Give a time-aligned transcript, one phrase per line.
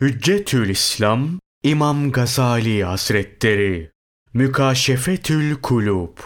[0.00, 1.28] Hüccetül İslam
[1.62, 3.90] İmam Gazali Hazretleri.
[4.34, 6.18] Mükaşefetül Kulub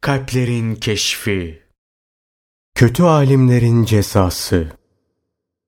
[0.00, 1.62] Kalplerin Keşfi.
[2.74, 4.68] Kötü alimlerin cezası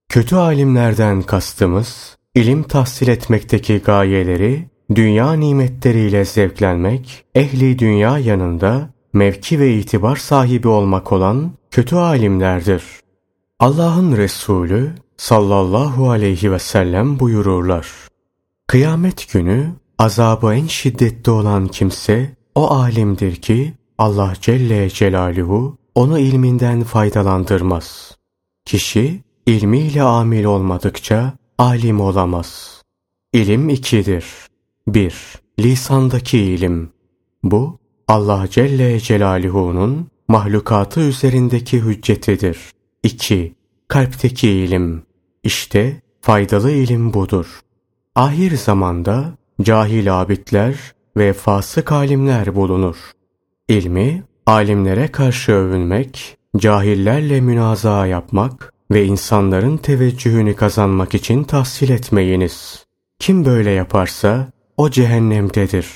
[0.08, 9.74] Kötü alimlerden kastımız, ilim tahsil etmekteki gayeleri, dünya nimetleriyle zevklenmek, ehli dünya yanında mevki ve
[9.74, 12.82] itibar sahibi olmak olan kötü alimlerdir.
[13.58, 17.86] Allah'ın Resulü sallallahu aleyhi ve sellem buyururlar.
[18.66, 26.82] Kıyamet günü azabı en şiddetli olan kimse o alimdir ki Allah Celle Celaluhu onu ilminden
[26.82, 28.16] faydalandırmaz.
[28.64, 32.82] Kişi ilmiyle amil olmadıkça alim olamaz.
[33.32, 34.24] İlim ikidir.
[34.86, 35.14] 1.
[35.58, 36.92] Lisandaki ilim.
[37.42, 37.78] Bu
[38.08, 42.58] Allah Celle Celaluhu'nun mahlukatı üzerindeki hüccetidir.
[43.02, 43.54] 2.
[43.88, 45.07] Kalpteki ilim.
[45.48, 47.60] İşte faydalı ilim budur.
[48.14, 50.74] Ahir zamanda cahil abidler
[51.16, 52.96] ve fasık alimler bulunur.
[53.68, 62.86] İlmi alimlere karşı övünmek, cahillerle münazaa yapmak ve insanların teveccühünü kazanmak için tahsil etmeyiniz.
[63.18, 65.86] Kim böyle yaparsa o cehennemdedir.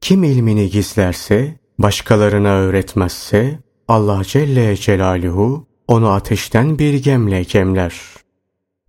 [0.00, 8.17] Kim ilmini gizlerse, başkalarına öğretmezse Allah Celle Celaluhu onu ateşten bir gemle gemler.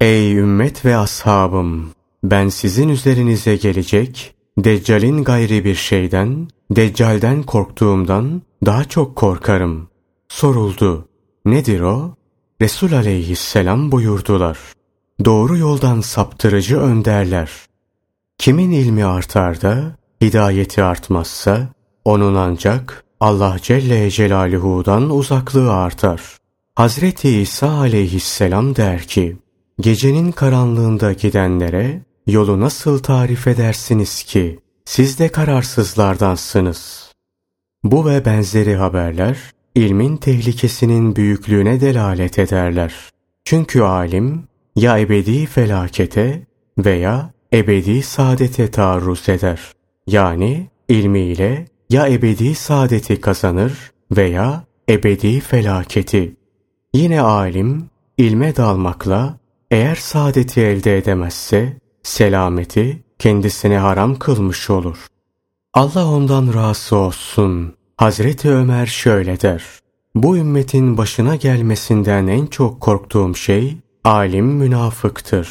[0.02, 1.90] Ey ümmet ve ashabım!
[2.24, 9.90] Ben sizin üzerinize gelecek, Deccal'in gayri bir şeyden, Deccal'den korktuğumdan daha çok korkarım.
[10.30, 11.08] Soruldu.
[11.46, 12.16] Nedir o?
[12.62, 14.58] Resul aleyhisselam buyurdular.
[15.26, 17.52] Doğru yoldan saptırıcı önderler.
[18.38, 21.70] Kimin ilmi artar da hidayeti artmazsa,
[22.06, 26.38] onun ancak Allah Celle Celaluhu'dan uzaklığı artar.
[26.76, 29.38] Hazreti İsa aleyhisselam der ki,
[29.80, 37.12] Gecenin karanlığında gidenlere yolu nasıl tarif edersiniz ki siz de kararsızlardansınız.
[37.84, 39.38] Bu ve benzeri haberler
[39.76, 42.94] ilmin tehlikesinin büyüklüğüne delalet ederler.
[43.46, 44.44] Çünkü alim
[44.76, 49.60] ya ebedi felakete veya ebedi saadete taarruz eder.
[50.08, 56.36] Yani ilmiyle ya ebedi saadeti kazanır veya ebedi felaketi.
[56.94, 59.39] Yine alim ilme dalmakla
[59.72, 65.08] eğer saadeti elde edemezse selameti kendisine haram kılmış olur.
[65.74, 67.74] Allah ondan razı olsun.
[67.98, 69.64] Hazreti Ömer şöyle der.
[70.16, 75.50] Bu ümmetin başına gelmesinden en çok korktuğum şey alim münafıktır.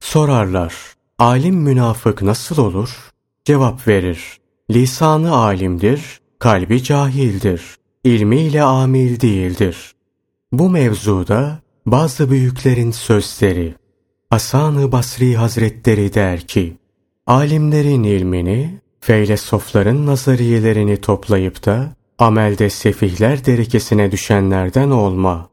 [0.00, 0.74] Sorarlar.
[1.18, 3.10] Alim münafık nasıl olur?
[3.44, 4.38] Cevap verir.
[4.70, 7.62] Lisanı alimdir, kalbi cahildir.
[8.04, 9.94] İlmiyle amil değildir.
[10.52, 13.74] Bu mevzuda bazı büyüklerin sözleri.
[14.30, 16.76] Hasan-ı Basri Hazretleri der ki,
[17.26, 25.48] alimlerin ilmini, feylesofların nazariyelerini toplayıp da amelde sefihler derekesine düşenlerden olma.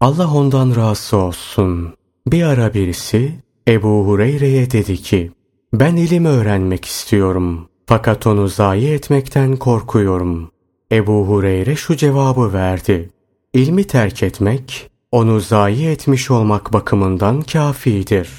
[0.00, 1.94] Allah ondan razı olsun.
[2.26, 3.32] Bir ara birisi
[3.68, 5.32] Ebu Hureyre'ye dedi ki,
[5.72, 7.68] ben ilim öğrenmek istiyorum.
[7.86, 10.50] Fakat onu zayi etmekten korkuyorum.
[10.92, 13.10] Ebu Hureyre şu cevabı verdi.
[13.52, 18.30] İlmi terk etmek, onu zayi etmiş olmak bakımından kafidir.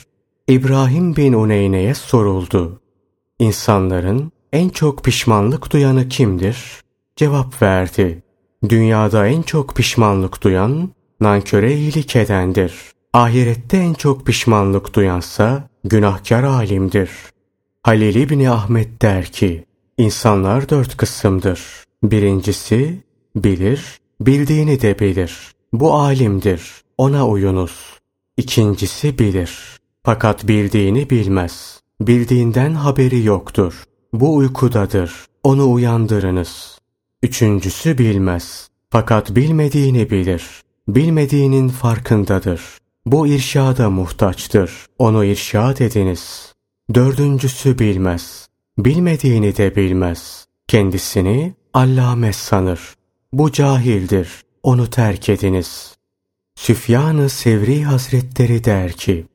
[0.48, 2.82] İbrahim bin Uneyne'ye soruldu.
[3.40, 6.82] İnsanların en çok pişmanlık duyanı kimdir?
[7.16, 8.24] Cevap verdi.
[8.70, 10.90] Dünyada en çok pişmanlık duyan,
[11.22, 12.74] nanköre iyilik edendir.
[13.14, 17.10] Ahirette en çok pişmanlık duyansa, günahkar alimdir.
[17.84, 19.66] Halil İbni Ahmet der ki,
[19.98, 21.62] insanlar dört kısımdır.
[22.04, 23.04] Birincisi,
[23.36, 25.57] bilir, bildiğini de bilir.
[25.74, 26.62] Bu alimdir,
[26.98, 28.00] ona uyunuz.
[28.38, 29.80] İkincisi bilir.
[30.04, 31.82] Fakat bildiğini bilmez.
[32.02, 33.84] Bildiğinden haberi yoktur.
[34.14, 35.26] Bu uykudadır.
[35.44, 36.80] Onu uyandırınız.
[37.24, 38.70] Üçüncüsü bilmez.
[38.90, 40.44] Fakat bilmediğini bilir.
[40.88, 42.62] Bilmediğinin farkındadır.
[43.06, 44.72] Bu irşada muhtaçtır.
[45.00, 46.54] Onu irşad ediniz.
[46.94, 48.48] Dördüncüsü bilmez.
[48.78, 50.46] Bilmediğini de bilmez.
[50.68, 52.96] Kendisini allame sanır.
[53.34, 55.96] Bu cahildir onu terk ediniz.
[56.56, 59.26] Süfyan-ı Sevri Hazretleri der ki,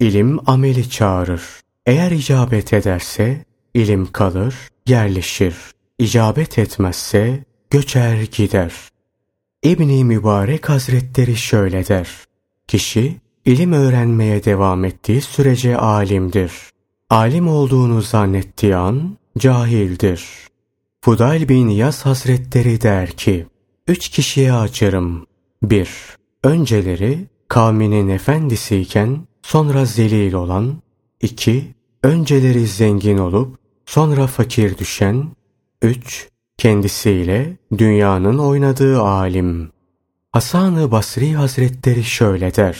[0.00, 1.42] İlim ameli çağırır.
[1.86, 3.44] Eğer icabet ederse
[3.74, 4.54] ilim kalır,
[4.86, 5.54] yerleşir.
[5.98, 8.72] İcabet etmezse göçer gider.
[9.62, 12.08] İbni Mübarek Hazretleri şöyle der.
[12.68, 16.52] Kişi ilim öğrenmeye devam ettiği sürece alimdir.
[17.10, 20.24] Alim olduğunu zannettiği an cahildir.
[21.00, 23.46] Fudayl bin Yaz Hazretleri der ki,
[23.90, 25.26] Üç kişiye açarım.
[25.62, 25.90] 1.
[26.44, 30.82] Önceleri kavminin efendisiyken sonra zelil olan,
[31.20, 31.74] 2.
[32.02, 35.28] Önceleri zengin olup sonra fakir düşen.
[35.82, 36.28] 3.
[36.58, 39.70] Kendisiyle dünyanın oynadığı alim.
[40.32, 42.78] Hasan-ı Basri Hazretleri şöyle der.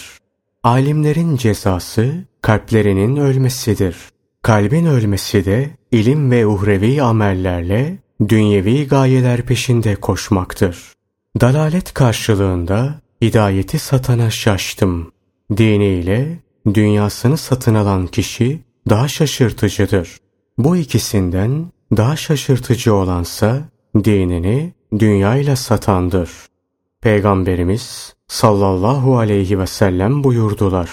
[0.63, 3.97] Alimlerin cezası kalplerinin ölmesidir.
[4.43, 7.99] Kalbin ölmesi de ilim ve uhrevi amellerle
[8.29, 11.00] dünyevi gayeler peşinde koşmaktır.
[11.41, 15.13] Dalalet karşılığında hidayeti satana şaştım.
[15.57, 16.39] Diniyle
[16.75, 20.17] dünyasını satın alan kişi daha şaşırtıcıdır.
[20.59, 21.67] Bu ikisinden
[21.97, 23.63] daha şaşırtıcı olansa
[24.05, 26.31] dinini dünyayla satandır.
[27.01, 30.91] Peygamberimiz sallallahu aleyhi ve sellem buyurdular.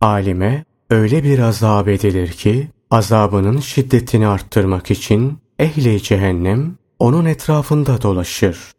[0.00, 8.75] Alime öyle bir azap edilir ki azabının şiddetini arttırmak için ehli cehennem onun etrafında dolaşır.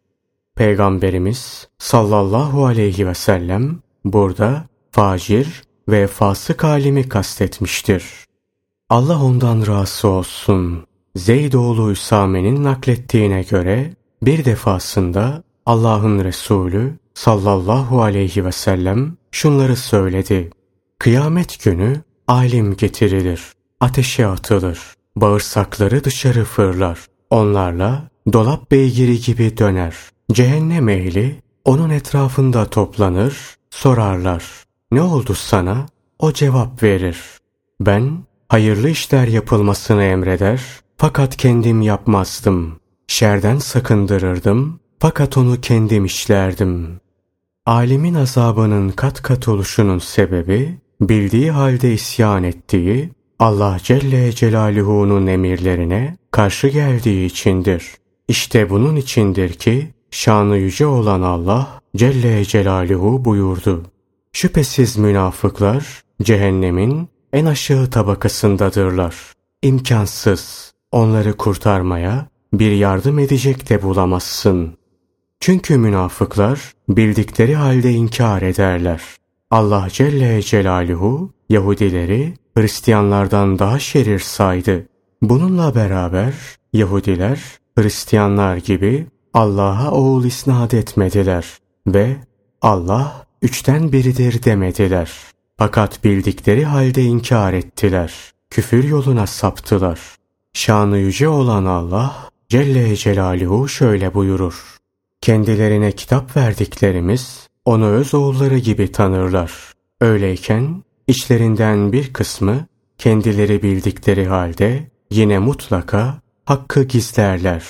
[0.58, 8.04] Peygamberimiz sallallahu aleyhi ve sellem burada facir ve fasık alimi kastetmiştir.
[8.90, 10.86] Allah ondan razı olsun.
[11.16, 20.50] Zeydoğlu Üsame'nin naklettiğine göre bir defasında Allah'ın Resulü sallallahu aleyhi ve sellem şunları söyledi.
[20.98, 23.42] Kıyamet günü alim getirilir,
[23.80, 24.80] ateşe atılır,
[25.16, 26.98] bağırsakları dışarı fırlar.
[27.30, 29.94] Onlarla dolap beygiri gibi döner.
[30.32, 33.36] Cehennem ehli onun etrafında toplanır,
[33.70, 34.44] sorarlar.
[34.92, 35.86] Ne oldu sana?
[36.18, 37.18] O cevap verir.
[37.80, 40.62] Ben hayırlı işler yapılmasını emreder
[40.96, 42.80] fakat kendim yapmazdım.
[43.06, 47.00] Şerden sakındırırdım fakat onu kendim işlerdim.
[47.66, 56.68] Alimin azabının kat kat oluşunun sebebi bildiği halde isyan ettiği Allah Celle Celaluhu'nun emirlerine karşı
[56.68, 57.94] geldiği içindir.
[58.28, 63.82] İşte bunun içindir ki şanı yüce olan Allah Celle Celaluhu buyurdu.
[64.32, 69.14] Şüphesiz münafıklar cehennemin en aşağı tabakasındadırlar.
[69.62, 70.72] İmkansız.
[70.92, 74.78] Onları kurtarmaya bir yardım edecek de bulamazsın.
[75.40, 79.02] Çünkü münafıklar bildikleri halde inkar ederler.
[79.50, 84.86] Allah Celle Celaluhu Yahudileri Hristiyanlardan daha şerir saydı.
[85.22, 86.34] Bununla beraber
[86.72, 87.40] Yahudiler
[87.78, 89.06] Hristiyanlar gibi
[89.38, 92.16] Allah'a oğul isnat etmediler ve
[92.62, 95.12] Allah üçten biridir demediler.
[95.56, 98.14] Fakat bildikleri halde inkar ettiler.
[98.50, 100.00] Küfür yoluna saptılar.
[100.52, 104.76] Şanı yüce olan Allah Celle Celaluhu şöyle buyurur.
[105.20, 109.52] Kendilerine kitap verdiklerimiz onu öz oğulları gibi tanırlar.
[110.00, 112.66] Öyleyken içlerinden bir kısmı
[112.98, 117.64] kendileri bildikleri halde yine mutlaka hakkı gizlerler.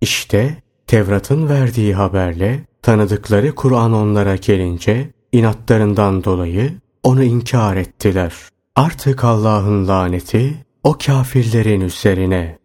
[0.00, 6.72] İşte Tevrat'ın verdiği haberle tanıdıkları Kur'an onlara gelince inatlarından dolayı
[7.02, 8.34] onu inkar ettiler.
[8.76, 10.54] Artık Allah'ın laneti
[10.84, 12.58] o kafirlerin üzerine.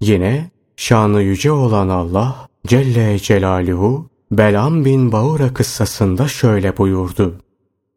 [0.00, 7.34] Yine şanı yüce olan Allah Celle Celaluhu Belam bin Bağura kıssasında şöyle buyurdu.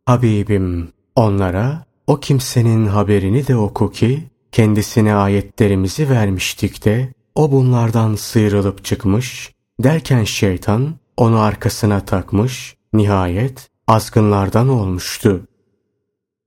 [0.05, 8.85] Habibim onlara o kimsenin haberini de oku ki kendisine ayetlerimizi vermiştik de o bunlardan sıyrılıp
[8.85, 15.47] çıkmış derken şeytan onu arkasına takmış nihayet azgınlardan olmuştu.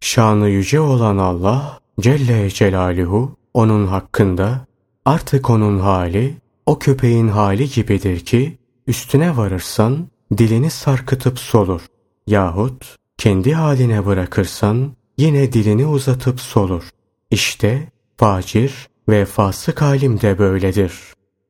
[0.01, 4.67] Şanı yüce olan Allah Celle Celaluhu onun hakkında
[5.05, 6.35] artık onun hali
[6.67, 10.09] o köpeğin hali gibidir ki üstüne varırsan
[10.39, 11.83] dilini sarkıtıp solur
[12.29, 16.91] yahut kendi haline bırakırsan yine dilini uzatıp solur.
[17.31, 20.95] İşte facir ve fasık halim de böyledir.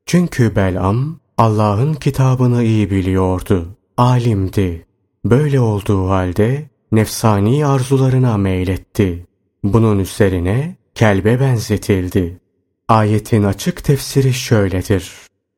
[0.06, 3.68] Çünkü Belam Allah'ın kitabını iyi biliyordu.
[3.96, 4.86] Alimdi.
[5.24, 9.26] Böyle olduğu halde nefsani arzularına meyletti.
[9.64, 12.40] Bunun üzerine kelbe benzetildi.
[12.88, 15.12] Ayetin açık tefsiri şöyledir.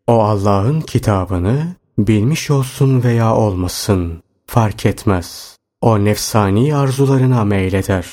[0.06, 5.56] O Allah'ın kitabını bilmiş olsun veya olmasın fark etmez.
[5.80, 8.06] O nefsani arzularına meyleder.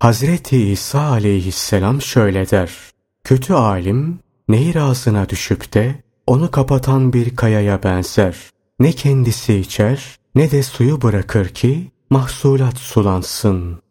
[0.00, 2.72] Hazreti İsa aleyhisselam şöyle der.
[3.24, 4.18] Kötü alim
[4.48, 8.36] nehir ağzına düşüp de onu kapatan bir kayaya benzer.
[8.80, 13.85] Ne kendisi içer ne de suyu bırakır ki mahsulat sulansın.